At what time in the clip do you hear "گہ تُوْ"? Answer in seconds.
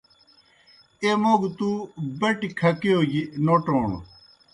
1.41-1.69